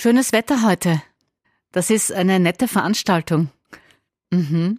Schönes 0.00 0.30
Wetter 0.30 0.62
heute. 0.62 1.02
Das 1.72 1.90
ist 1.90 2.12
eine 2.12 2.38
nette 2.38 2.68
Veranstaltung. 2.68 3.50
Mhm. 4.30 4.78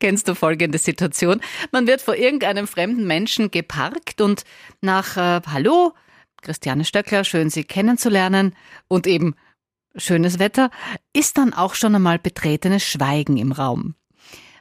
Kennst 0.00 0.26
du 0.26 0.34
folgende 0.34 0.78
Situation? 0.78 1.40
Man 1.70 1.86
wird 1.86 2.00
vor 2.00 2.16
irgendeinem 2.16 2.66
fremden 2.66 3.06
Menschen 3.06 3.52
geparkt 3.52 4.20
und 4.20 4.42
nach 4.80 5.16
äh, 5.16 5.40
Hallo, 5.46 5.92
Christiane 6.42 6.84
Stöckler, 6.84 7.22
schön 7.22 7.48
Sie 7.48 7.62
kennenzulernen 7.62 8.56
und 8.88 9.06
eben 9.06 9.36
schönes 9.94 10.40
Wetter, 10.40 10.72
ist 11.12 11.38
dann 11.38 11.54
auch 11.54 11.76
schon 11.76 11.94
einmal 11.94 12.18
betretenes 12.18 12.82
Schweigen 12.82 13.36
im 13.36 13.52
Raum. 13.52 13.94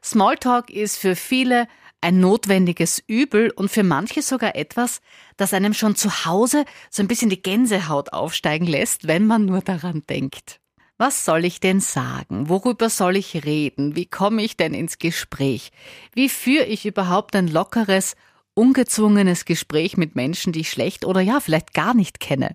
Smalltalk 0.04 0.70
ist 0.70 0.98
für 0.98 1.16
viele 1.16 1.68
ein 2.04 2.20
notwendiges 2.20 3.02
Übel 3.08 3.50
und 3.52 3.70
für 3.72 3.84
manche 3.84 4.22
sogar 4.22 4.56
etwas, 4.56 5.02
das 5.38 5.54
einem 5.54 5.74
schon 5.74 5.96
zu 5.96 6.26
Hause 6.26 6.66
so 6.92 7.02
ein 7.02 7.08
bisschen 7.08 7.30
die 7.30 7.42
Gänsehaut 7.42 8.12
aufsteigen 8.12 8.68
lässt, 8.68 9.08
wenn 9.08 9.26
man 9.26 9.46
nur 9.46 9.62
daran 9.62 10.04
denkt. 10.10 10.60
Was 10.98 11.26
soll 11.26 11.46
ich 11.46 11.60
denn 11.60 11.80
sagen? 11.80 12.50
Worüber 12.50 12.90
soll 12.90 13.16
ich 13.16 13.46
reden? 13.46 13.96
Wie 13.96 14.06
komme 14.06 14.44
ich 14.44 14.58
denn 14.58 14.74
ins 14.74 15.00
Gespräch? 15.00 15.72
Wie 16.14 16.30
führe 16.30 16.66
ich 16.66 16.86
überhaupt 16.86 17.36
ein 17.36 17.48
lockeres, 17.48 18.16
ungezwungenes 18.54 19.46
Gespräch 19.46 19.98
mit 19.98 20.16
Menschen, 20.16 20.54
die 20.54 20.60
ich 20.60 20.70
schlecht 20.70 21.06
oder 21.06 21.22
ja, 21.22 21.40
vielleicht 21.40 21.74
gar 21.74 21.94
nicht 21.94 22.20
kenne? 22.20 22.54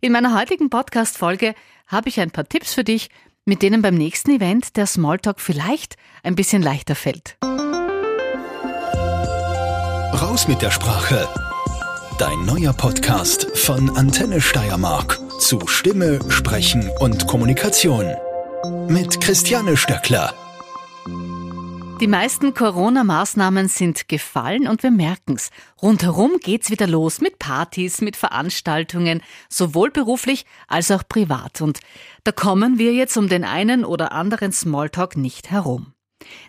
In 0.00 0.12
meiner 0.12 0.38
heutigen 0.38 0.70
Podcast-Folge 0.70 1.54
habe 1.86 2.08
ich 2.08 2.20
ein 2.20 2.30
paar 2.30 2.48
Tipps 2.48 2.74
für 2.74 2.84
dich, 2.84 3.08
mit 3.46 3.62
denen 3.62 3.80
beim 3.80 3.94
nächsten 3.94 4.32
Event 4.32 4.76
der 4.76 4.86
Smalltalk 4.86 5.40
vielleicht 5.40 5.96
ein 6.22 6.34
bisschen 6.34 6.62
leichter 6.62 6.94
fällt. 6.94 7.38
Raus 10.20 10.48
mit 10.48 10.62
der 10.62 10.72
Sprache. 10.72 11.28
Dein 12.18 12.44
neuer 12.44 12.72
Podcast 12.72 13.56
von 13.56 13.88
Antenne 13.96 14.40
Steiermark 14.40 15.20
zu 15.40 15.64
Stimme, 15.68 16.18
Sprechen 16.28 16.90
und 16.98 17.28
Kommunikation. 17.28 18.04
Mit 18.88 19.20
Christiane 19.20 19.76
Stöckler. 19.76 20.34
Die 22.00 22.08
meisten 22.08 22.52
Corona-Maßnahmen 22.52 23.68
sind 23.68 24.08
gefallen 24.08 24.66
und 24.66 24.82
wir 24.82 24.90
merken's. 24.90 25.50
Rundherum 25.80 26.38
geht's 26.40 26.70
wieder 26.72 26.88
los 26.88 27.20
mit 27.20 27.38
Partys, 27.38 28.00
mit 28.00 28.16
Veranstaltungen, 28.16 29.22
sowohl 29.48 29.92
beruflich 29.92 30.46
als 30.66 30.90
auch 30.90 31.04
privat. 31.08 31.60
Und 31.60 31.78
da 32.24 32.32
kommen 32.32 32.78
wir 32.80 32.92
jetzt 32.92 33.16
um 33.16 33.28
den 33.28 33.44
einen 33.44 33.84
oder 33.84 34.10
anderen 34.10 34.50
Smalltalk 34.50 35.16
nicht 35.16 35.52
herum. 35.52 35.92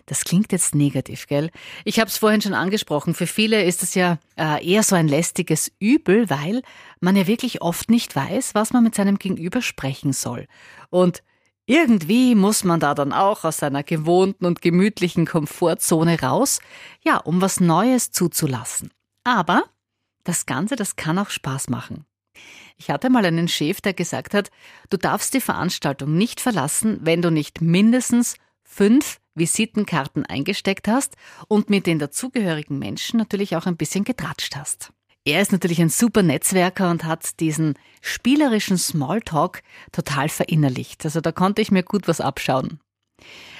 Das 0.06 0.24
klingt 0.24 0.52
jetzt 0.52 0.74
negativ, 0.74 1.26
gell? 1.26 1.50
Ich 1.84 2.00
habe 2.00 2.08
es 2.08 2.16
vorhin 2.16 2.40
schon 2.40 2.54
angesprochen. 2.54 3.14
Für 3.14 3.26
viele 3.26 3.62
ist 3.62 3.82
es 3.82 3.94
ja 3.94 4.18
äh, 4.36 4.66
eher 4.66 4.82
so 4.82 4.96
ein 4.96 5.08
lästiges 5.08 5.70
Übel, 5.78 6.28
weil 6.28 6.62
man 7.00 7.16
ja 7.16 7.26
wirklich 7.26 7.62
oft 7.62 7.90
nicht 7.90 8.14
weiß, 8.16 8.54
was 8.54 8.72
man 8.72 8.84
mit 8.84 8.94
seinem 8.94 9.18
Gegenüber 9.18 9.62
sprechen 9.62 10.12
soll. 10.12 10.46
Und 10.90 11.22
irgendwie 11.66 12.34
muss 12.34 12.64
man 12.64 12.80
da 12.80 12.94
dann 12.94 13.12
auch 13.12 13.44
aus 13.44 13.58
seiner 13.58 13.84
gewohnten 13.84 14.44
und 14.44 14.60
gemütlichen 14.60 15.24
Komfortzone 15.24 16.20
raus, 16.20 16.58
ja, 17.04 17.18
um 17.18 17.40
was 17.40 17.60
Neues 17.60 18.10
zuzulassen. 18.10 18.90
Aber 19.22 19.64
das 20.24 20.46
Ganze, 20.46 20.74
das 20.74 20.96
kann 20.96 21.18
auch 21.18 21.30
Spaß 21.30 21.68
machen. 21.68 22.06
Ich 22.76 22.90
hatte 22.90 23.10
mal 23.10 23.24
einen 23.24 23.46
Chef, 23.46 23.80
der 23.80 23.94
gesagt 23.94 24.34
hat, 24.34 24.50
du 24.88 24.96
darfst 24.96 25.34
die 25.34 25.40
Veranstaltung 25.40 26.16
nicht 26.16 26.40
verlassen, 26.40 26.98
wenn 27.02 27.22
du 27.22 27.30
nicht 27.30 27.60
mindestens 27.60 28.34
fünf 28.64 29.19
Visitenkarten 29.34 30.26
eingesteckt 30.26 30.88
hast 30.88 31.16
und 31.48 31.70
mit 31.70 31.86
den 31.86 31.98
dazugehörigen 31.98 32.78
Menschen 32.78 33.18
natürlich 33.18 33.56
auch 33.56 33.66
ein 33.66 33.76
bisschen 33.76 34.04
getratscht 34.04 34.56
hast. 34.56 34.92
Er 35.24 35.42
ist 35.42 35.52
natürlich 35.52 35.80
ein 35.80 35.90
super 35.90 36.22
Netzwerker 36.22 36.90
und 36.90 37.04
hat 37.04 37.40
diesen 37.40 37.74
spielerischen 38.00 38.78
Smalltalk 38.78 39.62
total 39.92 40.28
verinnerlicht. 40.28 41.04
Also 41.04 41.20
da 41.20 41.30
konnte 41.30 41.60
ich 41.60 41.70
mir 41.70 41.82
gut 41.82 42.08
was 42.08 42.20
abschauen. 42.20 42.80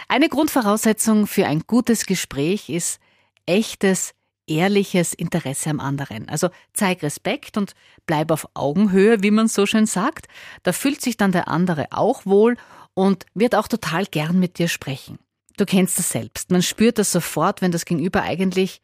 Eine 0.08 0.28
Grundvoraussetzung 0.28 1.26
für 1.26 1.46
ein 1.46 1.62
gutes 1.66 2.06
Gespräch 2.06 2.70
ist 2.70 2.98
echtes, 3.46 4.14
ehrliches 4.46 5.14
Interesse 5.14 5.70
am 5.70 5.80
anderen. 5.80 6.28
Also 6.28 6.48
zeig 6.72 7.02
Respekt 7.02 7.56
und 7.56 7.74
bleib 8.06 8.30
auf 8.30 8.48
Augenhöhe, 8.54 9.22
wie 9.22 9.30
man 9.30 9.46
so 9.46 9.66
schön 9.66 9.86
sagt. 9.86 10.26
Da 10.62 10.72
fühlt 10.72 11.00
sich 11.00 11.16
dann 11.16 11.30
der 11.30 11.48
andere 11.48 11.88
auch 11.90 12.26
wohl 12.26 12.56
und 12.94 13.26
wird 13.34 13.54
auch 13.54 13.68
total 13.68 14.06
gern 14.06 14.38
mit 14.40 14.58
dir 14.58 14.68
sprechen. 14.68 15.18
Du 15.60 15.66
kennst 15.66 15.98
das 15.98 16.08
selbst. 16.08 16.50
Man 16.50 16.62
spürt 16.62 16.96
das 16.96 17.12
sofort, 17.12 17.60
wenn 17.60 17.70
das 17.70 17.84
Gegenüber 17.84 18.22
eigentlich, 18.22 18.80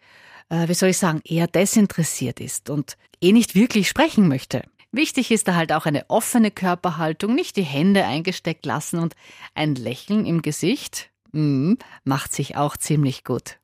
äh, 0.51 0.69
wie 0.69 0.75
soll 0.75 0.91
ich 0.91 0.99
sagen, 0.99 1.23
eher 1.25 1.47
desinteressiert 1.47 2.39
ist 2.39 2.69
und 2.69 2.99
eh 3.23 3.33
nicht 3.33 3.55
wirklich 3.55 3.89
sprechen 3.89 4.29
möchte. 4.29 4.63
Wichtig 4.93 5.31
ist 5.31 5.49
da 5.49 5.55
halt 5.55 5.73
auch 5.73 5.87
eine 5.87 6.05
offene 6.11 6.51
Körperhaltung, 6.51 7.35
nicht 7.35 7.57
die 7.57 7.63
Hände 7.63 8.05
eingesteckt 8.05 8.67
lassen 8.67 8.99
und 8.99 9.15
ein 9.55 9.75
Lächeln 9.75 10.27
im 10.27 10.43
Gesicht 10.43 11.09
mm, 11.33 11.77
macht 12.05 12.35
sich 12.35 12.59
auch 12.59 12.77
ziemlich 12.77 13.25
gut. 13.25 13.59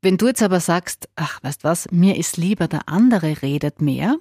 Wenn 0.00 0.16
du 0.16 0.28
jetzt 0.28 0.42
aber 0.44 0.60
sagst, 0.60 1.08
ach, 1.16 1.42
weißt 1.42 1.64
was, 1.64 1.90
mir 1.90 2.16
ist 2.16 2.36
lieber 2.36 2.68
der 2.68 2.88
andere 2.88 3.42
redet 3.42 3.80
mehr, 3.80 4.16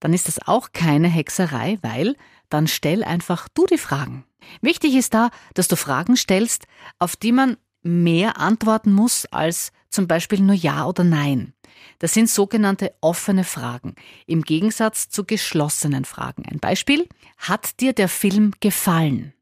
dann 0.00 0.14
ist 0.14 0.28
das 0.28 0.48
auch 0.48 0.72
keine 0.72 1.08
Hexerei, 1.08 1.78
weil 1.82 2.16
dann 2.48 2.68
stell 2.68 3.04
einfach 3.04 3.48
du 3.52 3.66
die 3.66 3.76
Fragen. 3.76 4.24
Wichtig 4.62 4.94
ist 4.94 5.12
da, 5.12 5.28
dass 5.52 5.68
du 5.68 5.76
Fragen 5.76 6.16
stellst, 6.16 6.66
auf 6.98 7.16
die 7.16 7.32
man 7.32 7.58
mehr 7.82 8.38
antworten 8.38 8.92
muss 8.92 9.26
als 9.26 9.72
zum 9.88 10.06
Beispiel 10.06 10.40
nur 10.40 10.54
Ja 10.54 10.86
oder 10.86 11.04
Nein. 11.04 11.54
Das 11.98 12.12
sind 12.12 12.28
sogenannte 12.28 12.94
offene 13.00 13.44
Fragen, 13.44 13.94
im 14.26 14.42
Gegensatz 14.42 15.08
zu 15.08 15.24
geschlossenen 15.24 16.04
Fragen. 16.04 16.44
Ein 16.46 16.58
Beispiel, 16.58 17.08
hat 17.38 17.80
dir 17.80 17.92
der 17.92 18.08
Film 18.08 18.52
gefallen? 18.60 19.32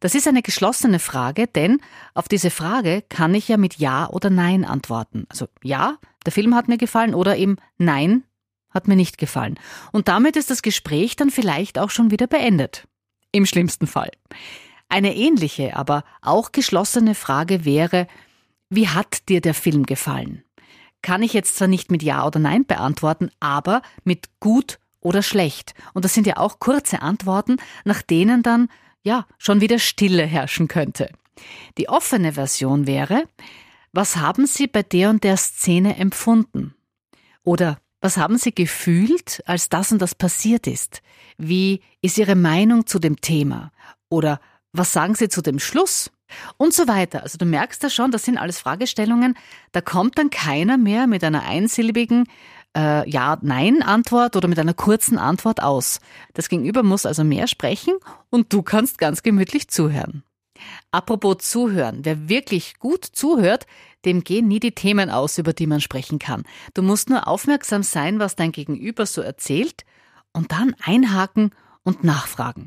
Das 0.00 0.14
ist 0.14 0.28
eine 0.28 0.42
geschlossene 0.42 0.98
Frage, 0.98 1.46
denn 1.46 1.80
auf 2.12 2.28
diese 2.28 2.50
Frage 2.50 3.02
kann 3.08 3.34
ich 3.34 3.48
ja 3.48 3.56
mit 3.56 3.78
Ja 3.78 4.08
oder 4.10 4.28
Nein 4.30 4.64
antworten. 4.64 5.24
Also 5.28 5.48
Ja, 5.62 5.98
der 6.26 6.32
Film 6.32 6.54
hat 6.54 6.68
mir 6.68 6.78
gefallen 6.78 7.14
oder 7.14 7.36
eben 7.36 7.56
Nein, 7.78 8.24
hat 8.70 8.88
mir 8.88 8.96
nicht 8.96 9.18
gefallen. 9.18 9.58
Und 9.92 10.08
damit 10.08 10.36
ist 10.36 10.50
das 10.50 10.62
Gespräch 10.62 11.16
dann 11.16 11.30
vielleicht 11.30 11.78
auch 11.78 11.90
schon 11.90 12.10
wieder 12.10 12.26
beendet. 12.26 12.86
Im 13.32 13.46
schlimmsten 13.46 13.86
Fall. 13.86 14.10
Eine 14.94 15.16
ähnliche, 15.16 15.74
aber 15.74 16.04
auch 16.22 16.52
geschlossene 16.52 17.16
Frage 17.16 17.64
wäre, 17.64 18.06
wie 18.70 18.86
hat 18.86 19.28
dir 19.28 19.40
der 19.40 19.52
Film 19.52 19.86
gefallen? 19.86 20.44
Kann 21.02 21.24
ich 21.24 21.32
jetzt 21.32 21.56
zwar 21.56 21.66
nicht 21.66 21.90
mit 21.90 22.04
Ja 22.04 22.24
oder 22.24 22.38
Nein 22.38 22.64
beantworten, 22.64 23.32
aber 23.40 23.82
mit 24.04 24.28
gut 24.38 24.78
oder 25.00 25.24
schlecht. 25.24 25.74
Und 25.94 26.04
das 26.04 26.14
sind 26.14 26.28
ja 26.28 26.36
auch 26.36 26.60
kurze 26.60 27.02
Antworten, 27.02 27.56
nach 27.84 28.02
denen 28.02 28.44
dann 28.44 28.68
ja 29.02 29.26
schon 29.36 29.60
wieder 29.60 29.80
Stille 29.80 30.24
herrschen 30.26 30.68
könnte. 30.68 31.10
Die 31.76 31.88
offene 31.88 32.34
Version 32.34 32.86
wäre, 32.86 33.24
was 33.92 34.18
haben 34.18 34.46
Sie 34.46 34.68
bei 34.68 34.84
der 34.84 35.10
und 35.10 35.24
der 35.24 35.38
Szene 35.38 35.96
empfunden? 35.96 36.76
Oder 37.42 37.80
was 38.00 38.16
haben 38.16 38.38
Sie 38.38 38.54
gefühlt, 38.54 39.42
als 39.44 39.68
das 39.68 39.90
und 39.90 40.00
das 40.00 40.14
passiert 40.14 40.68
ist? 40.68 41.02
Wie 41.36 41.80
ist 42.00 42.16
Ihre 42.16 42.36
Meinung 42.36 42.86
zu 42.86 43.00
dem 43.00 43.20
Thema? 43.20 43.72
Oder 44.08 44.38
was 44.74 44.92
sagen 44.92 45.14
Sie 45.14 45.28
zu 45.28 45.40
dem 45.40 45.58
Schluss? 45.58 46.10
Und 46.56 46.74
so 46.74 46.88
weiter. 46.88 47.22
Also 47.22 47.38
du 47.38 47.44
merkst 47.44 47.82
da 47.84 47.88
schon, 47.88 48.10
das 48.10 48.24
sind 48.24 48.38
alles 48.38 48.58
Fragestellungen, 48.58 49.36
da 49.72 49.80
kommt 49.80 50.18
dann 50.18 50.30
keiner 50.30 50.76
mehr 50.76 51.06
mit 51.06 51.22
einer 51.22 51.44
einsilbigen 51.44 52.26
äh, 52.76 53.08
Ja-Nein-Antwort 53.08 54.34
oder 54.34 54.48
mit 54.48 54.58
einer 54.58 54.74
kurzen 54.74 55.18
Antwort 55.18 55.62
aus. 55.62 56.00
Das 56.32 56.48
Gegenüber 56.48 56.82
muss 56.82 57.06
also 57.06 57.24
mehr 57.24 57.46
sprechen 57.46 57.94
und 58.30 58.52
du 58.52 58.62
kannst 58.62 58.98
ganz 58.98 59.22
gemütlich 59.22 59.68
zuhören. 59.68 60.24
Apropos 60.90 61.38
zuhören, 61.38 62.00
wer 62.02 62.28
wirklich 62.28 62.78
gut 62.78 63.04
zuhört, 63.04 63.66
dem 64.04 64.24
gehen 64.24 64.48
nie 64.48 64.60
die 64.60 64.72
Themen 64.72 65.10
aus, 65.10 65.38
über 65.38 65.52
die 65.52 65.66
man 65.66 65.80
sprechen 65.80 66.18
kann. 66.18 66.44
Du 66.74 66.82
musst 66.82 67.10
nur 67.10 67.26
aufmerksam 67.26 67.82
sein, 67.82 68.18
was 68.18 68.36
dein 68.36 68.52
Gegenüber 68.52 69.06
so 69.06 69.20
erzählt 69.20 69.84
und 70.32 70.52
dann 70.52 70.74
einhaken 70.82 71.50
und 71.84 72.04
nachfragen. 72.04 72.66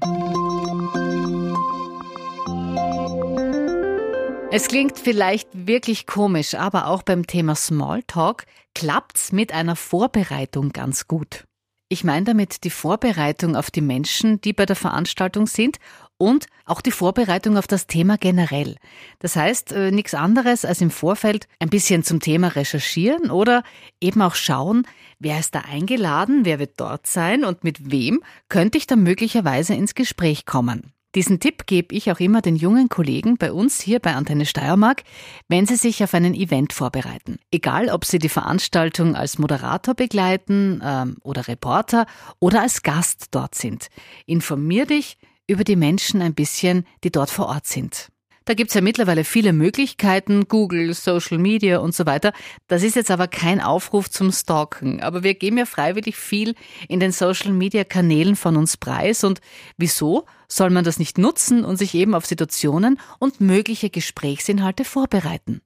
Es 4.50 4.70
klingt 4.70 4.98
vielleicht 4.98 5.50
wirklich 5.54 6.08
komisch, 6.08 6.56
aber 6.56 6.88
auch 6.88 7.04
beim 7.04 7.28
Thema 7.28 7.54
Smalltalk 7.54 8.46
klappt's 8.74 9.34
mit 9.34 9.52
einer 9.52 9.76
Vorbereitung 9.76 10.70
ganz 10.70 11.08
gut. 11.08 11.44
Ich 11.90 12.06
meine 12.06 12.26
damit 12.26 12.64
die 12.64 12.70
Vorbereitung 12.70 13.58
auf 13.58 13.72
die 13.72 13.82
Menschen, 13.82 14.40
die 14.40 14.54
bei 14.54 14.66
der 14.66 14.78
Veranstaltung 14.78 15.48
sind 15.48 15.80
und 16.18 16.48
auch 16.66 16.80
die 16.80 16.92
Vorbereitung 16.92 17.58
auf 17.58 17.68
das 17.68 17.88
Thema 17.88 18.18
generell. 18.18 18.78
Das 19.20 19.36
heißt, 19.36 19.74
äh, 19.74 19.92
nichts 19.92 20.14
anderes 20.14 20.64
als 20.64 20.80
im 20.80 20.92
Vorfeld 20.92 21.48
ein 21.60 21.70
bisschen 21.70 22.04
zum 22.04 22.22
Thema 22.22 22.48
recherchieren 22.48 23.30
oder 23.30 23.64
eben 24.00 24.22
auch 24.22 24.36
schauen, 24.36 24.88
wer 25.20 25.40
ist 25.40 25.56
da 25.56 25.62
eingeladen, 25.70 26.46
wer 26.46 26.58
wird 26.60 26.80
dort 26.80 27.06
sein 27.06 27.44
und 27.44 27.66
mit 27.66 27.92
wem 27.92 28.24
könnte 28.48 28.78
ich 28.78 28.88
da 28.88 28.96
möglicherweise 28.96 29.74
ins 29.74 29.94
Gespräch 29.94 30.46
kommen. 30.46 30.94
Diesen 31.16 31.40
Tipp 31.40 31.66
gebe 31.66 31.96
ich 31.96 32.12
auch 32.12 32.20
immer 32.20 32.42
den 32.42 32.56
jungen 32.56 32.90
Kollegen 32.90 33.38
bei 33.38 33.52
uns 33.52 33.82
hier 33.82 34.00
bei 34.00 34.14
Antenne 34.14 34.46
Steiermark, 34.46 35.04
wenn 35.48 35.66
sie 35.66 35.78
sich 35.78 36.04
auf 36.04 36.14
einen 36.14 36.34
Event 36.34 36.74
vorbereiten. 36.74 37.40
Egal, 37.50 37.90
ob 37.90 38.06
sie 38.06 38.20
die 38.20 38.30
Veranstaltung 38.30 39.16
als 39.16 39.40
Moderator 39.40 39.94
begleiten 39.94 40.82
ähm, 40.84 41.18
oder 41.24 41.48
Reporter 41.48 42.06
oder 42.40 42.62
als 42.62 42.84
Gast 42.84 43.28
dort 43.32 43.56
sind. 43.56 43.88
Informier 44.26 44.86
dich 44.86 45.18
über 45.48 45.64
die 45.64 45.78
Menschen 45.78 46.22
ein 46.22 46.36
bisschen, 46.36 46.86
die 47.04 47.12
dort 47.12 47.30
vor 47.30 47.48
Ort 47.48 47.68
sind. 47.68 48.10
Da 48.48 48.54
gibt's 48.54 48.76
ja 48.76 48.80
mittlerweile 48.80 49.26
viele 49.26 49.52
Möglichkeiten, 49.52 50.48
Google, 50.48 50.94
Social 50.94 51.38
Media 51.38 51.80
und 51.80 51.94
so 51.94 52.06
weiter. 52.06 52.32
Das 52.68 52.82
ist 52.82 52.96
jetzt 52.96 53.12
aber 53.12 53.28
kein 53.28 53.60
Aufruf 53.60 54.10
zum 54.10 54.32
Stalken. 54.32 55.02
Aber 55.02 55.22
wir 55.22 55.34
geben 55.34 55.58
ja 55.58 55.66
freiwillig 55.66 56.16
viel 56.16 56.56
in 56.88 57.02
den 57.02 57.12
Social 57.12 57.52
Media 57.52 57.84
Kanälen 57.84 58.38
von 58.38 58.56
uns 58.56 58.78
preis. 58.78 59.26
Und 59.26 59.42
wieso 59.76 60.28
soll 60.48 60.70
man 60.70 60.86
das 60.86 60.98
nicht 60.98 61.18
nutzen 61.18 61.66
und 61.66 61.76
sich 61.76 61.94
eben 61.94 62.16
auf 62.16 62.26
Situationen 62.26 63.02
und 63.20 63.42
mögliche 63.42 63.90
Gesprächsinhalte 63.90 64.86
vorbereiten? 64.86 65.60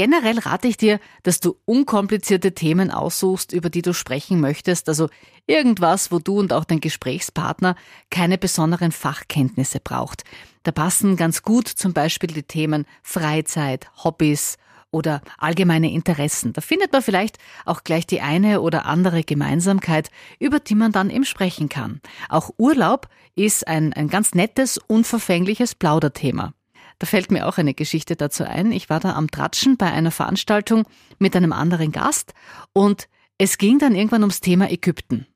Generell 0.00 0.38
rate 0.38 0.66
ich 0.66 0.78
dir, 0.78 0.98
dass 1.24 1.40
du 1.40 1.58
unkomplizierte 1.66 2.54
Themen 2.54 2.90
aussuchst, 2.90 3.52
über 3.52 3.68
die 3.68 3.82
du 3.82 3.92
sprechen 3.92 4.40
möchtest, 4.40 4.88
also 4.88 5.10
irgendwas, 5.46 6.10
wo 6.10 6.18
du 6.18 6.38
und 6.38 6.54
auch 6.54 6.64
dein 6.64 6.80
Gesprächspartner 6.80 7.76
keine 8.08 8.38
besonderen 8.38 8.92
Fachkenntnisse 8.92 9.78
braucht. 9.78 10.24
Da 10.62 10.72
passen 10.72 11.16
ganz 11.16 11.42
gut 11.42 11.68
zum 11.68 11.92
Beispiel 11.92 12.30
die 12.30 12.44
Themen 12.44 12.86
Freizeit, 13.02 13.90
Hobbys 14.02 14.56
oder 14.90 15.20
allgemeine 15.36 15.92
Interessen. 15.92 16.54
Da 16.54 16.62
findet 16.62 16.94
man 16.94 17.02
vielleicht 17.02 17.36
auch 17.66 17.84
gleich 17.84 18.06
die 18.06 18.22
eine 18.22 18.62
oder 18.62 18.86
andere 18.86 19.22
Gemeinsamkeit, 19.22 20.10
über 20.38 20.60
die 20.60 20.76
man 20.76 20.92
dann 20.92 21.10
eben 21.10 21.26
sprechen 21.26 21.68
kann. 21.68 22.00
Auch 22.30 22.48
Urlaub 22.56 23.10
ist 23.34 23.68
ein, 23.68 23.92
ein 23.92 24.08
ganz 24.08 24.34
nettes, 24.34 24.78
unverfängliches 24.78 25.74
Plauderthema. 25.74 26.54
Da 27.00 27.06
fällt 27.06 27.32
mir 27.32 27.48
auch 27.48 27.56
eine 27.56 27.72
Geschichte 27.72 28.14
dazu 28.14 28.44
ein. 28.44 28.72
Ich 28.72 28.90
war 28.90 29.00
da 29.00 29.14
am 29.14 29.30
Tratschen 29.30 29.78
bei 29.78 29.90
einer 29.90 30.10
Veranstaltung 30.10 30.84
mit 31.18 31.34
einem 31.34 31.52
anderen 31.52 31.92
Gast 31.92 32.34
und 32.74 33.08
es 33.38 33.56
ging 33.56 33.78
dann 33.78 33.94
irgendwann 33.94 34.22
ums 34.22 34.42
Thema 34.42 34.70
Ägypten. 34.70 35.26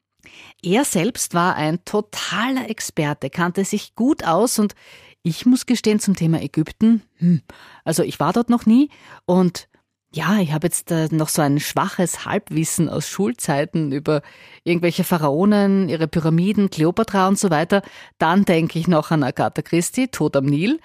Er 0.62 0.84
selbst 0.84 1.32
war 1.32 1.56
ein 1.56 1.82
totaler 1.86 2.68
Experte, 2.68 3.30
kannte 3.30 3.64
sich 3.64 3.94
gut 3.94 4.24
aus 4.24 4.58
und 4.58 4.74
ich 5.22 5.46
muss 5.46 5.64
gestehen 5.64 6.00
zum 6.00 6.14
Thema 6.14 6.42
Ägypten, 6.42 7.02
hm, 7.16 7.40
also 7.82 8.02
ich 8.02 8.20
war 8.20 8.34
dort 8.34 8.50
noch 8.50 8.66
nie 8.66 8.90
und 9.24 9.68
ja, 10.12 10.38
ich 10.38 10.52
habe 10.52 10.66
jetzt 10.66 10.90
äh, 10.90 11.08
noch 11.10 11.30
so 11.30 11.40
ein 11.40 11.60
schwaches 11.60 12.26
Halbwissen 12.26 12.90
aus 12.90 13.08
Schulzeiten 13.08 13.90
über 13.90 14.20
irgendwelche 14.64 15.02
Pharaonen, 15.02 15.88
ihre 15.88 16.06
Pyramiden, 16.08 16.70
Kleopatra 16.70 17.26
und 17.26 17.36
so 17.36 17.50
weiter. 17.50 17.82
Dann 18.18 18.44
denke 18.44 18.78
ich 18.78 18.86
noch 18.86 19.10
an 19.10 19.24
Agatha 19.24 19.60
Christie, 19.62 20.06
Tod 20.06 20.36
am 20.36 20.44
Nil. 20.44 20.78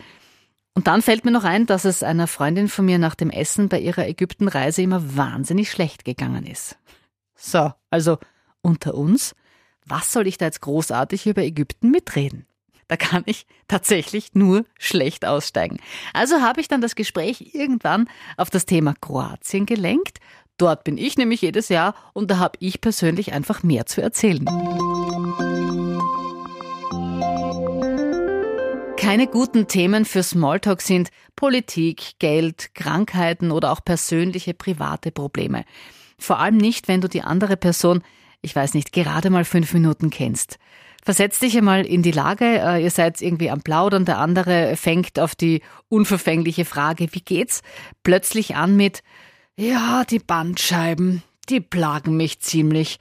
Und 0.76 0.88
dann 0.88 1.02
fällt 1.02 1.26
mir 1.26 1.32
noch 1.32 1.44
ein, 1.44 1.66
dass 1.66 1.86
es 1.86 2.04
einer 2.04 2.28
Freundin 2.28 2.70
von 2.70 2.86
mir 2.86 3.00
nach 3.00 3.16
dem 3.16 3.30
Essen 3.30 3.70
bei 3.70 3.80
ihrer 3.80 4.08
Ägyptenreise 4.08 4.82
immer 4.82 5.18
wahnsinnig 5.18 5.72
schlecht 5.72 6.06
gegangen 6.06 6.46
ist. 6.46 6.78
So, 7.36 7.74
also 7.90 8.18
unter 8.62 8.96
uns, 8.96 9.36
was 9.86 10.14
soll 10.14 10.28
ich 10.28 10.38
da 10.38 10.46
jetzt 10.46 10.62
großartig 10.62 11.26
über 11.28 11.42
Ägypten 11.44 11.92
mitreden? 11.92 12.46
Da 12.88 12.98
kann 12.98 13.24
ich 13.28 13.46
tatsächlich 13.68 14.34
nur 14.34 14.66
schlecht 14.80 15.24
aussteigen. 15.24 15.78
Also 16.14 16.42
habe 16.42 16.60
ich 16.60 16.68
dann 16.68 16.82
das 16.82 16.96
Gespräch 16.96 17.54
irgendwann 17.54 18.10
auf 18.36 18.50
das 18.50 18.66
Thema 18.66 18.96
Kroatien 19.00 19.68
gelenkt. 19.68 20.20
Dort 20.58 20.84
bin 20.84 20.98
ich 20.98 21.18
nämlich 21.18 21.42
jedes 21.42 21.70
Jahr 21.70 21.94
und 22.14 22.32
da 22.32 22.38
habe 22.40 22.58
ich 22.60 22.82
persönlich 22.82 23.32
einfach 23.32 23.64
mehr 23.64 23.86
zu 23.86 24.02
erzählen. 24.02 24.46
Keine 29.10 29.26
guten 29.26 29.68
Themen 29.68 30.06
für 30.06 30.22
Smalltalk 30.22 30.84
sind 30.84 31.10
Politik, 31.36 32.20
Geld, 32.20 32.76
Krankheiten 32.76 33.50
oder 33.50 33.72
auch 33.72 33.84
persönliche, 33.84 34.54
private 34.54 35.10
Probleme. 35.10 35.66
Vor 36.20 36.38
allem 36.38 36.58
nicht, 36.58 36.88
wenn 36.88 37.02
du 37.02 37.10
die 37.10 37.24
andere 37.24 37.58
Person, 37.58 38.04
ich 38.44 38.56
weiß 38.56 38.76
nicht, 38.76 38.92
gerade 38.92 39.32
mal 39.32 39.46
fünf 39.46 39.74
Minuten 39.74 40.12
kennst. 40.12 40.60
Versetz 41.04 41.40
dich 41.40 41.58
einmal 41.58 41.88
in 41.88 42.04
die 42.04 42.12
Lage, 42.12 42.46
äh, 42.46 42.84
ihr 42.84 42.92
seid 42.92 43.20
irgendwie 43.20 43.50
am 43.50 43.64
Plaudern, 43.64 44.06
der 44.06 44.20
andere 44.20 44.76
fängt 44.76 45.20
auf 45.20 45.34
die 45.34 45.64
unverfängliche 45.88 46.64
Frage, 46.64 47.08
wie 47.12 47.22
geht's, 47.22 47.64
plötzlich 48.04 48.58
an 48.58 48.78
mit, 48.78 49.02
ja, 49.56 50.04
die 50.08 50.20
Bandscheiben, 50.20 51.24
die 51.50 51.62
plagen 51.62 52.16
mich 52.16 52.42
ziemlich. 52.42 53.00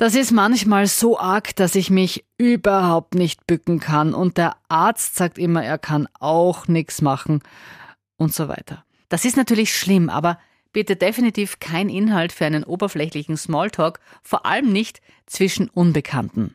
Das 0.00 0.14
ist 0.14 0.30
manchmal 0.30 0.86
so 0.86 1.18
arg, 1.18 1.54
dass 1.56 1.74
ich 1.74 1.90
mich 1.90 2.24
überhaupt 2.38 3.14
nicht 3.14 3.46
bücken 3.46 3.80
kann 3.80 4.14
und 4.14 4.38
der 4.38 4.56
Arzt 4.70 5.14
sagt 5.14 5.36
immer, 5.36 5.62
er 5.62 5.76
kann 5.76 6.08
auch 6.18 6.68
nichts 6.68 7.02
machen 7.02 7.42
und 8.16 8.32
so 8.32 8.48
weiter. 8.48 8.82
Das 9.10 9.26
ist 9.26 9.36
natürlich 9.36 9.76
schlimm, 9.76 10.08
aber 10.08 10.38
bitte 10.72 10.96
definitiv 10.96 11.60
kein 11.60 11.90
Inhalt 11.90 12.32
für 12.32 12.46
einen 12.46 12.64
oberflächlichen 12.64 13.36
Smalltalk, 13.36 14.00
vor 14.22 14.46
allem 14.46 14.72
nicht 14.72 15.02
zwischen 15.26 15.68
Unbekannten. 15.68 16.54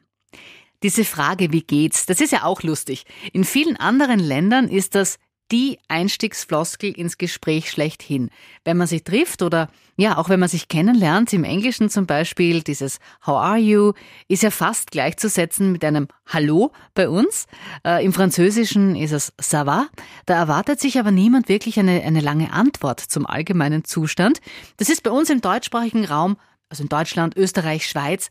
Diese 0.81 1.05
Frage, 1.05 1.51
wie 1.51 1.61
geht's, 1.61 2.07
das 2.07 2.21
ist 2.21 2.31
ja 2.31 2.45
auch 2.45 2.63
lustig. 2.63 3.05
In 3.31 3.43
vielen 3.43 3.77
anderen 3.77 4.19
Ländern 4.19 4.67
ist 4.67 4.95
das 4.95 5.19
die 5.51 5.77
Einstiegsfloskel 5.87 6.91
ins 6.91 7.17
Gespräch 7.17 7.69
schlechthin. 7.69 8.29
Wenn 8.63 8.77
man 8.77 8.87
sich 8.87 9.03
trifft 9.03 9.41
oder 9.41 9.69
ja, 9.97 10.17
auch 10.17 10.27
wenn 10.27 10.39
man 10.39 10.49
sich 10.49 10.67
kennenlernt, 10.67 11.31
im 11.33 11.43
Englischen 11.43 11.89
zum 11.89 12.05
Beispiel, 12.05 12.61
dieses 12.61 12.99
How 13.25 13.37
are 13.37 13.57
you, 13.57 13.93
ist 14.27 14.43
ja 14.43 14.51
fast 14.51 14.91
gleichzusetzen 14.91 15.71
mit 15.71 15.85
einem 15.85 16.07
Hallo 16.25 16.71
bei 16.95 17.07
uns. 17.07 17.45
Äh, 17.85 18.03
Im 18.03 18.11
Französischen 18.11 18.95
ist 18.95 19.11
es 19.11 19.33
Ça 19.37 19.65
va. 19.65 19.87
Da 20.25 20.35
erwartet 20.35 20.79
sich 20.79 20.99
aber 20.99 21.11
niemand 21.11 21.47
wirklich 21.47 21.79
eine, 21.79 22.01
eine 22.01 22.21
lange 22.21 22.51
Antwort 22.51 22.99
zum 22.99 23.25
allgemeinen 23.25 23.85
Zustand. 23.85 24.41
Das 24.77 24.89
ist 24.89 25.03
bei 25.03 25.11
uns 25.11 25.29
im 25.29 25.41
deutschsprachigen 25.41 26.05
Raum, 26.05 26.37
also 26.69 26.83
in 26.83 26.89
Deutschland, 26.89 27.37
Österreich, 27.37 27.87
Schweiz, 27.87 28.29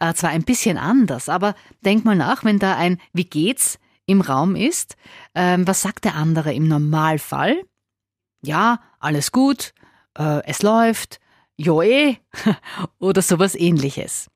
äh, 0.00 0.14
zwar 0.14 0.30
ein 0.30 0.42
bisschen 0.42 0.78
anders, 0.78 1.28
aber 1.28 1.54
denk 1.84 2.04
mal 2.04 2.16
nach, 2.16 2.44
wenn 2.44 2.58
da 2.58 2.76
ein 2.76 2.98
Wie 3.12 3.24
geht's 3.24 3.78
im 4.06 4.20
Raum 4.20 4.56
ist, 4.56 4.96
ähm, 5.34 5.66
was 5.66 5.82
sagt 5.82 6.04
der 6.04 6.14
andere 6.14 6.52
im 6.52 6.68
Normalfall? 6.68 7.62
Ja, 8.42 8.80
alles 8.98 9.32
gut, 9.32 9.72
äh, 10.18 10.42
es 10.44 10.62
läuft, 10.62 11.20
joe 11.56 12.16
oder 12.98 13.22
sowas 13.22 13.54
ähnliches. 13.54 14.28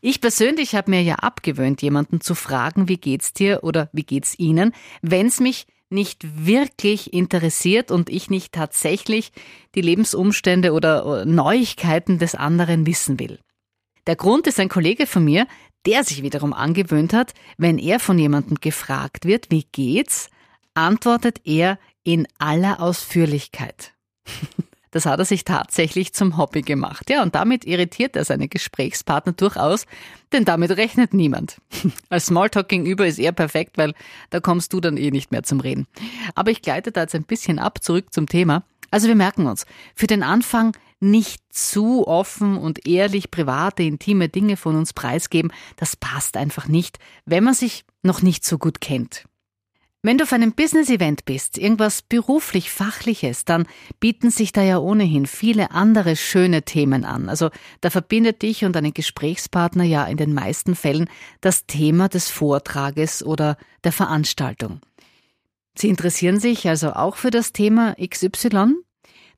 Ich 0.00 0.20
persönlich 0.20 0.74
habe 0.74 0.90
mir 0.90 1.02
ja 1.02 1.16
abgewöhnt, 1.16 1.82
jemanden 1.82 2.20
zu 2.20 2.34
fragen, 2.34 2.88
wie 2.88 2.96
geht's 2.96 3.32
dir 3.32 3.62
oder 3.62 3.90
wie 3.92 4.04
geht's 4.04 4.38
Ihnen, 4.38 4.72
wenn's 5.02 5.40
mich 5.40 5.66
nicht 5.90 6.46
wirklich 6.46 7.12
interessiert 7.12 7.90
und 7.90 8.10
ich 8.10 8.30
nicht 8.30 8.52
tatsächlich 8.52 9.32
die 9.74 9.82
Lebensumstände 9.82 10.72
oder 10.72 11.24
Neuigkeiten 11.24 12.18
des 12.18 12.34
anderen 12.34 12.86
wissen 12.86 13.20
will. 13.20 13.38
Der 14.06 14.16
Grund 14.16 14.46
ist 14.46 14.60
ein 14.60 14.68
Kollege 14.68 15.06
von 15.06 15.24
mir, 15.24 15.46
der 15.86 16.04
sich 16.04 16.22
wiederum 16.22 16.52
angewöhnt 16.52 17.12
hat, 17.12 17.32
wenn 17.56 17.78
er 17.78 18.00
von 18.00 18.18
jemandem 18.18 18.56
gefragt 18.60 19.24
wird, 19.24 19.50
wie 19.50 19.64
geht's, 19.72 20.30
antwortet 20.74 21.40
er 21.44 21.78
in 22.04 22.26
aller 22.38 22.80
Ausführlichkeit. 22.80 23.92
Das 24.92 25.04
hat 25.04 25.18
er 25.18 25.26
sich 25.26 25.44
tatsächlich 25.44 26.14
zum 26.14 26.38
Hobby 26.38 26.62
gemacht. 26.62 27.10
Ja, 27.10 27.22
und 27.22 27.34
damit 27.34 27.66
irritiert 27.66 28.16
er 28.16 28.24
seine 28.24 28.48
Gesprächspartner 28.48 29.34
durchaus, 29.34 29.84
denn 30.32 30.46
damit 30.46 30.70
rechnet 30.70 31.12
niemand. 31.12 31.60
Als 32.08 32.26
Smalltalk 32.26 32.70
gegenüber 32.70 33.06
ist 33.06 33.18
er 33.18 33.32
perfekt, 33.32 33.76
weil 33.76 33.92
da 34.30 34.40
kommst 34.40 34.72
du 34.72 34.80
dann 34.80 34.96
eh 34.96 35.10
nicht 35.10 35.32
mehr 35.32 35.42
zum 35.42 35.60
Reden. 35.60 35.86
Aber 36.34 36.50
ich 36.50 36.62
gleite 36.62 36.92
da 36.92 37.02
jetzt 37.02 37.14
ein 37.14 37.24
bisschen 37.24 37.58
ab, 37.58 37.82
zurück 37.82 38.06
zum 38.10 38.26
Thema. 38.26 38.62
Also 38.90 39.08
wir 39.08 39.14
merken 39.14 39.46
uns, 39.46 39.66
für 39.94 40.06
den 40.06 40.22
Anfang 40.22 40.76
nicht 41.00 41.42
zu 41.50 42.06
offen 42.06 42.56
und 42.56 42.86
ehrlich 42.86 43.30
private, 43.30 43.82
intime 43.82 44.28
Dinge 44.28 44.56
von 44.56 44.76
uns 44.76 44.92
preisgeben, 44.92 45.52
das 45.76 45.96
passt 45.96 46.36
einfach 46.36 46.68
nicht, 46.68 46.98
wenn 47.24 47.44
man 47.44 47.54
sich 47.54 47.84
noch 48.02 48.22
nicht 48.22 48.44
so 48.44 48.58
gut 48.58 48.80
kennt. 48.80 49.24
Wenn 50.06 50.18
du 50.18 50.24
auf 50.24 50.32
einem 50.32 50.52
Business-Event 50.52 51.24
bist, 51.24 51.58
irgendwas 51.58 52.00
beruflich 52.00 52.70
Fachliches, 52.70 53.44
dann 53.44 53.66
bieten 53.98 54.30
sich 54.30 54.52
da 54.52 54.62
ja 54.62 54.78
ohnehin 54.78 55.26
viele 55.26 55.72
andere 55.72 56.14
schöne 56.14 56.62
Themen 56.62 57.04
an. 57.04 57.28
Also 57.28 57.50
da 57.80 57.90
verbindet 57.90 58.42
dich 58.42 58.64
und 58.64 58.74
deinen 58.76 58.94
Gesprächspartner 58.94 59.82
ja 59.82 60.04
in 60.04 60.16
den 60.16 60.32
meisten 60.32 60.76
Fällen 60.76 61.10
das 61.40 61.66
Thema 61.66 62.08
des 62.08 62.30
Vortrages 62.30 63.24
oder 63.24 63.56
der 63.82 63.90
Veranstaltung. 63.90 64.80
Sie 65.76 65.88
interessieren 65.88 66.40
sich 66.40 66.68
also 66.68 66.92
auch 66.92 67.16
für 67.16 67.30
das 67.30 67.52
Thema 67.52 67.94
XY? 67.94 68.74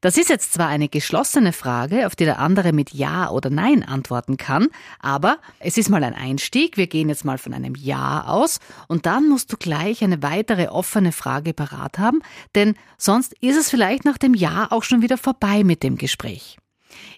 Das 0.01 0.17
ist 0.17 0.31
jetzt 0.31 0.53
zwar 0.53 0.69
eine 0.69 0.89
geschlossene 0.89 1.53
Frage, 1.53 2.07
auf 2.07 2.15
die 2.15 2.25
der 2.25 2.39
andere 2.39 2.73
mit 2.73 2.93
Ja 2.93 3.31
oder 3.31 3.51
Nein 3.51 3.83
antworten 3.83 4.37
kann, 4.37 4.69
aber 5.01 5.39
es 5.59 5.77
ist 5.77 5.89
mal 5.89 6.05
ein 6.05 6.15
Einstieg. 6.15 6.77
Wir 6.77 6.87
gehen 6.87 7.09
jetzt 7.09 7.25
mal 7.25 7.37
von 7.37 7.53
einem 7.53 7.75
Ja 7.75 8.25
aus 8.27 8.61
und 8.87 9.07
dann 9.07 9.29
musst 9.29 9.53
du 9.53 9.57
gleich 9.57 10.05
eine 10.05 10.23
weitere 10.23 10.69
offene 10.69 11.11
Frage 11.11 11.53
parat 11.53 11.99
haben, 11.99 12.23
denn 12.55 12.77
sonst 12.97 13.35
ist 13.41 13.57
es 13.57 13.71
vielleicht 13.71 14.05
nach 14.05 14.19
dem 14.19 14.35
Ja 14.35 14.69
auch 14.71 14.85
schon 14.85 15.03
wieder 15.03 15.19
vorbei 15.19 15.65
mit 15.65 15.83
dem 15.83 15.99
Gespräch. 15.99 16.59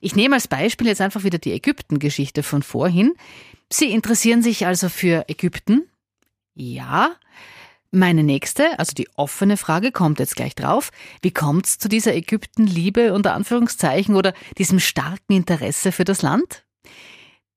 Ich 0.00 0.17
nehme 0.17 0.37
als 0.37 0.49
Beispiel 0.49 0.87
jetzt 0.87 1.03
einfach 1.03 1.25
wieder 1.25 1.39
die 1.39 1.53
Ägypten-Geschichte 1.53 2.43
von 2.43 2.62
vorhin. 2.62 3.12
Sie 3.71 3.91
interessieren 3.91 4.43
sich 4.43 4.67
also 4.67 4.89
für 4.89 5.27
Ägypten? 5.29 5.87
Ja. 6.55 7.11
Meine 7.92 8.23
nächste, 8.23 8.78
also 8.78 8.92
die 8.92 9.09
offene 9.16 9.56
Frage 9.56 9.90
kommt 9.90 10.20
jetzt 10.20 10.37
gleich 10.37 10.54
drauf. 10.54 10.90
Wie 11.23 11.32
kommt's 11.32 11.78
zu 11.78 11.88
dieser 11.88 12.14
Ägyptenliebe 12.14 13.12
unter 13.12 13.35
Anführungszeichen 13.35 14.14
oder 14.14 14.32
diesem 14.59 14.78
starken 14.78 15.32
Interesse 15.32 15.90
für 15.90 16.04
das 16.04 16.23
Land? 16.23 16.64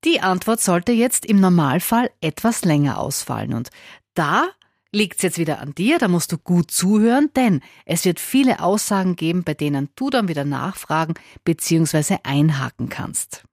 Die 0.04 0.22
Antwort 0.22 0.60
sollte 0.60 0.92
jetzt 0.92 1.26
im 1.26 1.40
Normalfall 1.40 2.10
etwas 2.20 2.66
länger 2.66 2.98
ausfallen 2.98 3.54
und 3.54 3.70
da 4.16 4.50
Liegt's 4.96 5.24
jetzt 5.24 5.40
wieder 5.40 5.60
an 5.60 5.74
dir, 5.74 5.98
da 5.98 6.08
musst 6.08 6.32
du 6.32 6.38
gut 6.38 6.70
zuhören, 6.70 7.32
denn 7.36 7.62
es 7.84 8.06
wird 8.06 8.20
viele 8.20 8.60
Aussagen 8.60 9.16
geben, 9.16 9.44
bei 9.44 9.56
denen 9.56 9.90
du 9.96 10.12
dann 10.12 10.28
wieder 10.28 10.46
nachfragen 10.46 11.16
bzw. 11.46 12.18
einhaken 12.22 12.90
kannst. 12.90 13.44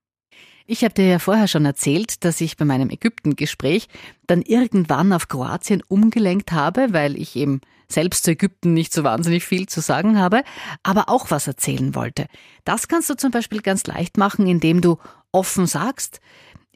Ich 0.72 0.84
habe 0.84 0.94
dir 0.94 1.08
ja 1.08 1.18
vorher 1.18 1.48
schon 1.48 1.64
erzählt, 1.64 2.24
dass 2.24 2.40
ich 2.40 2.56
bei 2.56 2.64
meinem 2.64 2.90
Ägypten-Gespräch 2.90 3.88
dann 4.28 4.40
irgendwann 4.40 5.12
auf 5.12 5.26
Kroatien 5.26 5.82
umgelenkt 5.88 6.52
habe, 6.52 6.92
weil 6.92 7.20
ich 7.20 7.34
eben 7.34 7.60
selbst 7.88 8.22
zu 8.22 8.30
Ägypten 8.30 8.72
nicht 8.72 8.92
so 8.92 9.02
wahnsinnig 9.02 9.44
viel 9.44 9.68
zu 9.68 9.80
sagen 9.80 10.16
habe, 10.16 10.44
aber 10.84 11.08
auch 11.08 11.32
was 11.32 11.48
erzählen 11.48 11.96
wollte. 11.96 12.26
Das 12.62 12.86
kannst 12.86 13.10
du 13.10 13.16
zum 13.16 13.32
Beispiel 13.32 13.62
ganz 13.62 13.84
leicht 13.88 14.16
machen, 14.16 14.46
indem 14.46 14.80
du 14.80 14.98
offen 15.32 15.66
sagst, 15.66 16.20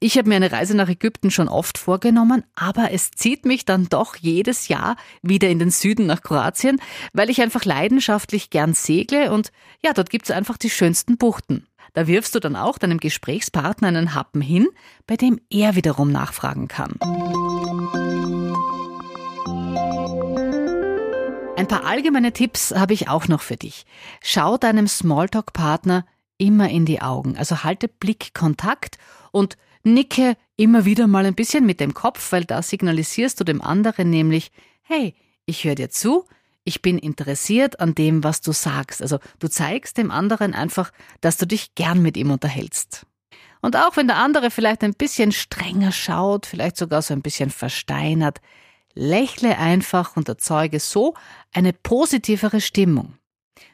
ich 0.01 0.19
habe 0.19 0.29
mir 0.29 0.35
eine 0.35 0.51
Reise 0.51 0.77
nach 0.77 0.89
Ägypten 0.89 1.31
schon 1.31 1.49
oft 1.49 1.79
vorgenommen, 1.79 2.43
aber 2.57 2.91
es 2.91 3.13
zieht 3.13 3.47
mich 3.47 3.65
dann 3.65 3.89
doch 3.89 4.17
jedes 4.17 4.67
Jahr 4.67 4.97
wieder 5.23 5.49
in 5.49 5.61
den 5.61 5.71
Süden 5.71 6.07
nach 6.07 6.21
Kroatien, 6.21 6.81
weil 7.13 7.31
ich 7.31 7.41
einfach 7.41 7.65
leidenschaftlich 7.65 8.51
gern 8.51 8.75
segle 8.75 9.31
und 9.31 9.53
ja, 9.85 9.93
dort 9.93 10.11
gibt's 10.11 10.33
einfach 10.33 10.59
die 10.59 10.69
schönsten 10.69 11.17
Buchten. 11.17 11.69
Da 11.95 12.09
wirfst 12.09 12.35
du 12.35 12.41
dann 12.41 12.57
auch 12.57 12.77
deinem 12.77 12.99
Gesprächspartner 12.99 13.89
einen 13.89 14.15
Happen 14.15 14.41
hin, 14.41 14.67
bei 15.07 15.17
dem 15.17 15.41
er 15.49 15.77
wiederum 15.77 16.11
nachfragen 16.11 16.67
kann. 16.67 16.97
Ein 21.57 21.69
paar 21.69 21.87
allgemeine 21.87 22.33
Tipps 22.33 22.75
habe 22.75 22.95
ich 22.95 23.09
auch 23.09 23.29
noch 23.29 23.41
für 23.41 23.57
dich. 23.57 23.87
Schau 24.21 24.57
deinem 24.59 24.89
Smalltalk-Partner 24.89 26.05
immer 26.37 26.69
in 26.69 26.85
die 26.85 27.01
Augen, 27.01 27.37
also 27.39 27.63
halte 27.63 27.87
Blickkontakt 27.87 28.99
und 29.31 29.57
Nicke 29.85 30.37
immer 30.57 30.85
wieder 30.85 31.07
mal 31.07 31.25
ein 31.25 31.37
bisschen 31.37 31.65
mit 31.65 31.79
dem 31.79 31.95
Kopf, 31.95 32.33
weil 32.33 32.45
da 32.45 32.61
signalisierst 32.61 33.39
du 33.39 33.45
dem 33.45 33.63
anderen 33.63 34.11
nämlich, 34.11 34.51
hey, 34.83 35.15
ich 35.47 35.63
höre 35.63 35.77
dir 35.77 35.91
zu, 35.91 36.25
ich 36.65 36.83
bin 36.83 36.99
interessiert 36.99 37.81
an 37.81 37.95
dem, 37.95 38.25
was 38.25 38.41
du 38.41 38.53
sagst. 38.53 39.03
Also 39.03 39.19
du 39.39 39.49
zeigst 39.49 39.99
dem 39.99 40.11
anderen 40.11 40.55
einfach, 40.55 40.91
dass 41.21 41.37
du 41.37 41.47
dich 41.47 41.75
gern 41.75 42.03
mit 42.03 42.17
ihm 42.17 42.31
unterhältst. 42.31 43.07
Und 43.61 43.77
auch 43.77 43.97
wenn 43.97 44.09
der 44.09 44.17
andere 44.17 44.51
vielleicht 44.51 44.83
ein 44.83 44.95
bisschen 44.95 45.33
strenger 45.33 45.93
schaut, 45.93 46.47
vielleicht 46.47 46.77
sogar 46.77 47.03
so 47.03 47.15
ein 47.15 47.23
bisschen 47.23 47.51
versteinert, 47.51 48.41
lächle 48.95 49.59
einfach 49.59 50.17
und 50.17 50.29
erzeuge 50.29 50.81
so 50.81 51.15
eine 51.53 51.73
positivere 51.73 52.61
Stimmung. 52.61 53.15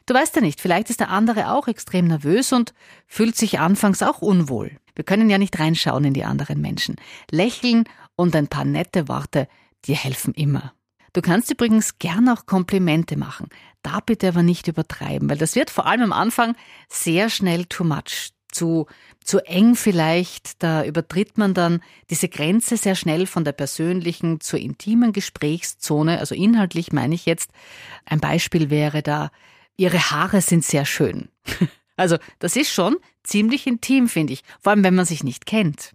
Du 0.05 0.13
weißt 0.13 0.35
ja 0.35 0.41
nicht, 0.41 0.61
vielleicht 0.61 0.89
ist 0.89 0.99
der 0.99 1.09
andere 1.09 1.51
auch 1.51 1.67
extrem 1.67 2.07
nervös 2.07 2.53
und 2.53 2.73
fühlt 3.07 3.35
sich 3.35 3.59
anfangs 3.59 4.01
auch 4.03 4.21
unwohl. 4.21 4.77
Wir 4.95 5.03
können 5.03 5.29
ja 5.29 5.37
nicht 5.37 5.59
reinschauen 5.59 6.05
in 6.05 6.13
die 6.13 6.25
anderen 6.25 6.59
Menschen. 6.59 6.95
Lächeln 7.29 7.85
und 8.15 8.35
ein 8.35 8.47
paar 8.47 8.65
nette 8.65 9.07
Worte, 9.07 9.47
die 9.85 9.95
helfen 9.95 10.33
immer. 10.33 10.73
Du 11.13 11.21
kannst 11.21 11.51
übrigens 11.51 11.99
gern 11.99 12.29
auch 12.29 12.45
Komplimente 12.45 13.17
machen. 13.17 13.49
Da 13.83 13.99
bitte 13.99 14.27
aber 14.29 14.43
nicht 14.43 14.67
übertreiben, 14.67 15.29
weil 15.29 15.37
das 15.37 15.55
wird 15.55 15.69
vor 15.69 15.85
allem 15.85 16.03
am 16.03 16.13
Anfang 16.13 16.55
sehr 16.89 17.29
schnell 17.29 17.65
too 17.65 17.83
much. 17.83 18.31
Zu, 18.51 18.87
zu 19.23 19.39
eng 19.45 19.75
vielleicht, 19.75 20.61
da 20.61 20.83
übertritt 20.83 21.37
man 21.37 21.53
dann 21.53 21.81
diese 22.09 22.27
Grenze 22.27 22.75
sehr 22.75 22.95
schnell 22.95 23.25
von 23.25 23.45
der 23.45 23.53
persönlichen 23.53 24.41
zur 24.41 24.59
intimen 24.59 25.13
Gesprächszone, 25.13 26.19
also 26.19 26.35
inhaltlich 26.35 26.91
meine 26.91 27.15
ich 27.15 27.25
jetzt. 27.25 27.51
Ein 28.03 28.19
Beispiel 28.19 28.69
wäre 28.69 29.03
da, 29.03 29.31
Ihre 29.77 30.11
Haare 30.11 30.41
sind 30.41 30.63
sehr 30.63 30.85
schön. 30.85 31.29
Also 31.97 32.17
das 32.39 32.55
ist 32.55 32.71
schon 32.71 32.95
ziemlich 33.21 33.67
intim, 33.67 34.07
finde 34.07 34.33
ich, 34.33 34.43
vor 34.59 34.71
allem 34.71 34.83
wenn 34.83 34.95
man 34.95 35.05
sich 35.05 35.23
nicht 35.23 35.45
kennt. 35.45 35.91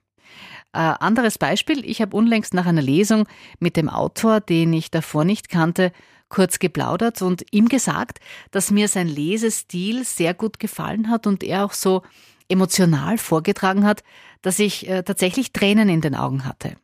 Äh, 0.77 0.95
anderes 1.01 1.39
Beispiel, 1.39 1.89
ich 1.89 2.03
habe 2.03 2.15
unlängst 2.15 2.53
nach 2.53 2.67
einer 2.67 2.83
Lesung 2.83 3.27
mit 3.61 3.79
dem 3.79 3.89
Autor, 3.89 4.41
den 4.41 4.75
ich 4.75 4.91
davor 4.91 5.25
nicht 5.25 5.49
kannte, 5.49 5.91
kurz 6.29 6.59
geplaudert 6.59 7.23
und 7.23 7.47
ihm 7.51 7.71
gesagt, 7.71 8.19
dass 8.51 8.71
mir 8.71 8.89
sein 8.89 9.09
Lesestil 9.09 10.05
sehr 10.05 10.35
gut 10.35 10.59
gefallen 10.59 11.09
hat 11.09 11.27
und 11.27 11.43
er 11.43 11.65
auch 11.65 11.73
so 11.73 12.03
emotional 12.51 13.17
vorgetragen 13.17 13.87
hat, 13.87 14.03
dass 14.43 14.59
ich 14.59 14.87
äh, 14.87 15.03
tatsächlich 15.03 15.55
Tränen 15.55 15.89
in 15.89 16.03
den 16.03 16.15
Augen 16.15 16.45
hatte. 16.45 16.77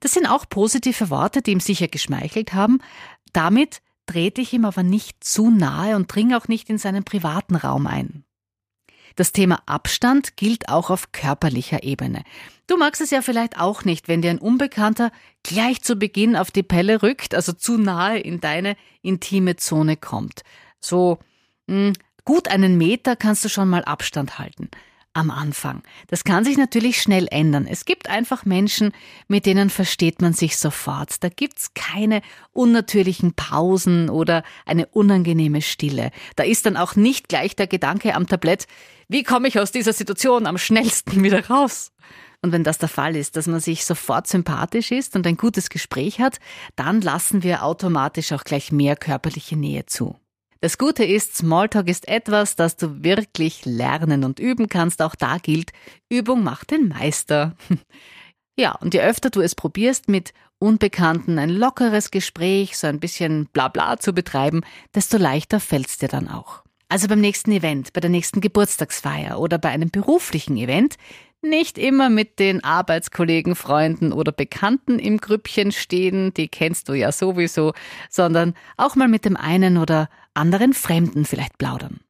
Das 0.00 0.10
sind 0.10 0.26
auch 0.26 0.48
positive 0.48 1.08
Worte, 1.08 1.40
die 1.40 1.52
ihm 1.52 1.60
sicher 1.60 1.86
geschmeichelt 1.86 2.52
haben. 2.52 2.80
Damit 3.32 3.80
trete 4.06 4.40
ich 4.40 4.52
ihm 4.52 4.64
aber 4.64 4.82
nicht 4.82 5.22
zu 5.22 5.50
nahe 5.50 5.94
und 5.94 6.12
dringe 6.12 6.36
auch 6.36 6.48
nicht 6.48 6.68
in 6.68 6.78
seinen 6.78 7.04
privaten 7.04 7.54
Raum 7.54 7.86
ein. 7.86 8.24
Das 9.16 9.32
Thema 9.32 9.62
Abstand 9.66 10.36
gilt 10.36 10.68
auch 10.68 10.90
auf 10.90 11.12
körperlicher 11.12 11.82
Ebene. 11.82 12.22
Du 12.66 12.76
magst 12.76 13.00
es 13.00 13.10
ja 13.10 13.22
vielleicht 13.22 13.58
auch 13.58 13.84
nicht, 13.84 14.08
wenn 14.08 14.22
dir 14.22 14.30
ein 14.30 14.38
Unbekannter 14.38 15.10
gleich 15.42 15.82
zu 15.82 15.96
Beginn 15.96 16.36
auf 16.36 16.50
die 16.50 16.62
Pelle 16.62 17.02
rückt, 17.02 17.34
also 17.34 17.52
zu 17.52 17.78
nahe 17.78 18.18
in 18.18 18.40
deine 18.40 18.76
intime 19.02 19.56
Zone 19.56 19.96
kommt. 19.96 20.42
So 20.80 21.18
mh, 21.66 21.88
hm, 21.88 21.92
gut 22.24 22.48
einen 22.48 22.78
Meter 22.78 23.16
kannst 23.16 23.44
du 23.44 23.48
schon 23.48 23.68
mal 23.68 23.84
Abstand 23.84 24.38
halten 24.38 24.70
am 25.12 25.30
Anfang. 25.30 25.82
Das 26.06 26.24
kann 26.24 26.44
sich 26.44 26.56
natürlich 26.56 27.02
schnell 27.02 27.26
ändern. 27.30 27.66
Es 27.68 27.84
gibt 27.84 28.08
einfach 28.08 28.44
Menschen, 28.44 28.92
mit 29.28 29.46
denen 29.46 29.70
versteht 29.70 30.22
man 30.22 30.32
sich 30.32 30.56
sofort. 30.56 31.22
Da 31.24 31.28
gibt's 31.28 31.74
keine 31.74 32.22
unnatürlichen 32.52 33.34
Pausen 33.34 34.08
oder 34.08 34.44
eine 34.66 34.86
unangenehme 34.86 35.62
Stille. 35.62 36.10
Da 36.36 36.44
ist 36.44 36.66
dann 36.66 36.76
auch 36.76 36.94
nicht 36.94 37.28
gleich 37.28 37.56
der 37.56 37.66
Gedanke 37.66 38.14
am 38.14 38.26
Tablett, 38.26 38.66
wie 39.08 39.24
komme 39.24 39.48
ich 39.48 39.58
aus 39.58 39.72
dieser 39.72 39.92
Situation 39.92 40.46
am 40.46 40.58
schnellsten 40.58 41.22
wieder 41.24 41.48
raus? 41.48 41.90
Und 42.42 42.52
wenn 42.52 42.64
das 42.64 42.78
der 42.78 42.88
Fall 42.88 43.16
ist, 43.16 43.36
dass 43.36 43.48
man 43.48 43.60
sich 43.60 43.84
sofort 43.84 44.26
sympathisch 44.26 44.92
ist 44.92 45.16
und 45.16 45.26
ein 45.26 45.36
gutes 45.36 45.68
Gespräch 45.68 46.20
hat, 46.20 46.38
dann 46.76 47.00
lassen 47.00 47.42
wir 47.42 47.64
automatisch 47.64 48.32
auch 48.32 48.44
gleich 48.44 48.72
mehr 48.72 48.96
körperliche 48.96 49.56
Nähe 49.56 49.84
zu. 49.86 50.19
Das 50.62 50.76
Gute 50.76 51.04
ist, 51.04 51.36
Smalltalk 51.36 51.88
ist 51.88 52.06
etwas, 52.06 52.54
das 52.54 52.76
du 52.76 53.02
wirklich 53.02 53.64
lernen 53.64 54.24
und 54.24 54.38
üben 54.38 54.68
kannst. 54.68 55.00
Auch 55.00 55.14
da 55.14 55.38
gilt, 55.38 55.72
Übung 56.10 56.42
macht 56.42 56.70
den 56.70 56.88
Meister. 56.88 57.56
Ja, 58.58 58.72
und 58.72 58.92
je 58.92 59.00
öfter 59.00 59.30
du 59.30 59.40
es 59.40 59.54
probierst, 59.54 60.08
mit 60.10 60.34
Unbekannten 60.58 61.38
ein 61.38 61.48
lockeres 61.48 62.10
Gespräch, 62.10 62.76
so 62.76 62.88
ein 62.88 63.00
bisschen 63.00 63.46
Blabla 63.46 63.98
zu 63.98 64.12
betreiben, 64.12 64.60
desto 64.94 65.16
leichter 65.16 65.60
fällt's 65.60 65.96
dir 65.96 66.08
dann 66.08 66.28
auch. 66.28 66.62
Also 66.90 67.08
beim 67.08 67.22
nächsten 67.22 67.52
Event, 67.52 67.94
bei 67.94 68.00
der 68.00 68.10
nächsten 68.10 68.42
Geburtstagsfeier 68.42 69.40
oder 69.40 69.56
bei 69.56 69.70
einem 69.70 69.90
beruflichen 69.90 70.58
Event 70.58 70.96
nicht 71.42 71.78
immer 71.78 72.10
mit 72.10 72.38
den 72.38 72.62
Arbeitskollegen, 72.62 73.54
Freunden 73.56 74.12
oder 74.12 74.32
Bekannten 74.32 74.98
im 74.98 75.18
Grüppchen 75.18 75.72
stehen, 75.72 76.34
die 76.34 76.48
kennst 76.48 76.88
du 76.88 76.94
ja 76.94 77.12
sowieso, 77.12 77.72
sondern 78.08 78.54
auch 78.76 78.96
mal 78.96 79.08
mit 79.08 79.24
dem 79.24 79.36
einen 79.36 79.78
oder 79.78 80.08
anderen 80.34 80.74
Fremden 80.74 81.24
vielleicht 81.24 81.58
plaudern. 81.58 82.00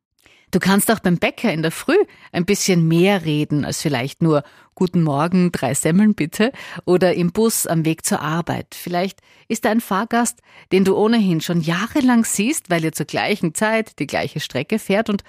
Du 0.50 0.58
kannst 0.58 0.90
auch 0.90 0.98
beim 0.98 1.18
Bäcker 1.18 1.52
in 1.52 1.62
der 1.62 1.70
Früh 1.70 1.96
ein 2.32 2.44
bisschen 2.44 2.88
mehr 2.88 3.24
reden 3.24 3.64
als 3.64 3.80
vielleicht 3.80 4.20
nur 4.20 4.42
Guten 4.74 5.02
Morgen, 5.02 5.52
drei 5.52 5.74
Semmeln 5.74 6.14
bitte 6.14 6.50
oder 6.84 7.14
im 7.14 7.30
Bus 7.30 7.66
am 7.66 7.84
Weg 7.84 8.04
zur 8.04 8.20
Arbeit. 8.20 8.74
Vielleicht 8.74 9.20
ist 9.46 9.64
da 9.64 9.70
ein 9.70 9.80
Fahrgast, 9.80 10.40
den 10.72 10.84
du 10.84 10.96
ohnehin 10.96 11.40
schon 11.40 11.60
jahrelang 11.60 12.24
siehst, 12.24 12.70
weil 12.70 12.82
ihr 12.82 12.92
zur 12.92 13.06
gleichen 13.06 13.54
Zeit 13.54 13.98
die 14.00 14.06
gleiche 14.06 14.40
Strecke 14.40 14.78
fährt 14.80 15.08
und 15.08 15.22